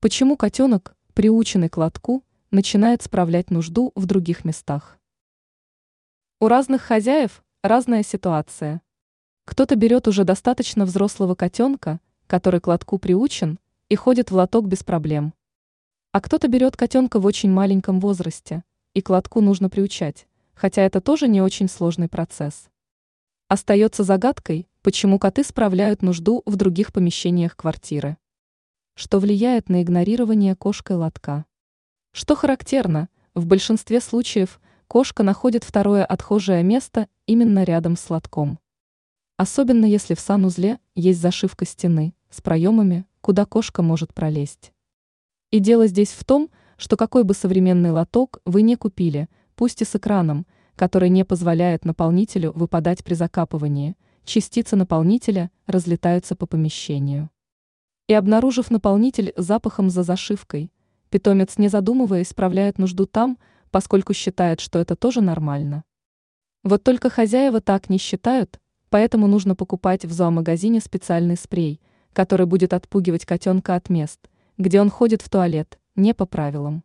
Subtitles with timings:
[0.00, 4.96] Почему котенок, приученный к лотку, начинает справлять нужду в других местах?
[6.38, 8.80] У разных хозяев разная ситуация.
[9.44, 11.98] Кто-то берет уже достаточно взрослого котенка,
[12.28, 13.58] который к лотку приучен,
[13.88, 15.34] и ходит в лоток без проблем.
[16.12, 18.62] А кто-то берет котенка в очень маленьком возрасте,
[18.94, 22.70] и к лотку нужно приучать, хотя это тоже не очень сложный процесс.
[23.48, 28.16] Остается загадкой, почему коты справляют нужду в других помещениях квартиры
[28.98, 31.44] что влияет на игнорирование кошкой лотка.
[32.10, 38.58] Что характерно, в большинстве случаев кошка находит второе отхожее место именно рядом с лотком.
[39.36, 44.72] Особенно если в санузле есть зашивка стены с проемами, куда кошка может пролезть.
[45.52, 49.84] И дело здесь в том, что какой бы современный лоток вы не купили, пусть и
[49.84, 57.30] с экраном, который не позволяет наполнителю выпадать при закапывании, частицы наполнителя разлетаются по помещению.
[58.08, 60.72] И обнаружив наполнитель запахом за зашивкой,
[61.10, 63.38] питомец, не задумываясь, справляет нужду там,
[63.70, 65.84] поскольку считает, что это тоже нормально.
[66.64, 71.82] Вот только хозяева так не считают, поэтому нужно покупать в зоомагазине специальный спрей,
[72.14, 74.18] который будет отпугивать котенка от мест,
[74.56, 76.82] где он ходит в туалет, не по правилам.